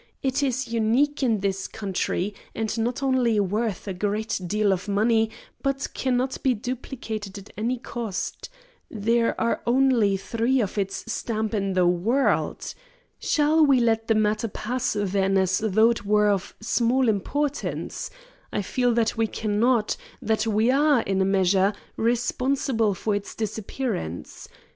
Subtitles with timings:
[0.23, 5.29] It is unique in this country, and not only worth a great deal of money,
[5.61, 8.49] but cannot be duplicated at any cost.
[8.89, 12.73] There are only three of its stamp in the world.
[13.19, 18.09] Shall we let the matter pass, then, as though it were of small importance?
[18.51, 24.47] I feel that we cannot; that we are, in a measure, responsible for its disappearance.